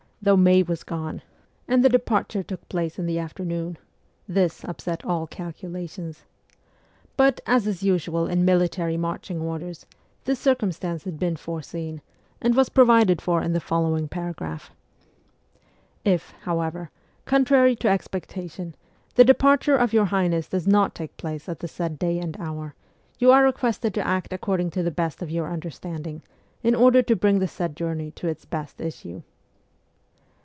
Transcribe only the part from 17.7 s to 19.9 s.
to expectation, the depar ture